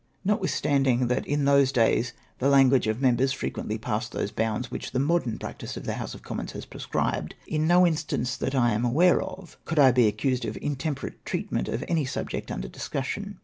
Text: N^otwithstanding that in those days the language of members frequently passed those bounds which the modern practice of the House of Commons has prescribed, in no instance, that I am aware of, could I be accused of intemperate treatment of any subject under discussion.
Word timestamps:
N^otwithstanding 0.27 1.09
that 1.09 1.27
in 1.27 1.45
those 1.45 1.71
days 1.71 2.13
the 2.39 2.49
language 2.49 2.87
of 2.87 2.99
members 3.03 3.31
frequently 3.33 3.77
passed 3.77 4.13
those 4.13 4.31
bounds 4.31 4.71
which 4.71 4.93
the 4.93 4.99
modern 4.99 5.37
practice 5.37 5.77
of 5.77 5.85
the 5.85 5.93
House 5.93 6.15
of 6.15 6.23
Commons 6.23 6.53
has 6.53 6.65
prescribed, 6.65 7.35
in 7.45 7.67
no 7.67 7.85
instance, 7.85 8.35
that 8.35 8.55
I 8.55 8.71
am 8.71 8.83
aware 8.83 9.21
of, 9.21 9.57
could 9.63 9.77
I 9.77 9.91
be 9.91 10.07
accused 10.07 10.43
of 10.43 10.57
intemperate 10.59 11.23
treatment 11.23 11.67
of 11.67 11.85
any 11.87 12.05
subject 12.05 12.49
under 12.49 12.67
discussion. 12.67 13.37